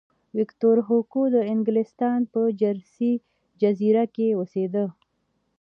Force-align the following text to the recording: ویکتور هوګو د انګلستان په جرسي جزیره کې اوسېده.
ویکتور 0.37 0.77
هوګو 0.87 1.23
د 1.35 1.37
انګلستان 1.53 2.19
په 2.33 2.41
جرسي 2.61 3.13
جزیره 3.61 4.03
کې 4.15 4.27
اوسېده. 4.39 4.85